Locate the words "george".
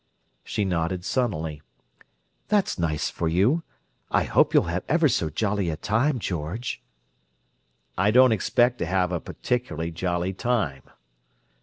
6.17-6.81